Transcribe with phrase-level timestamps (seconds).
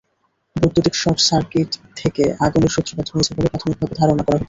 [0.55, 1.69] বৈদ্যুতিক শটসার্কিট
[1.97, 4.39] থেকে আগুনের সূত্রপাত হয়েছে বলে প্রাথমিকভাবে ধারণা করা হচ্ছে।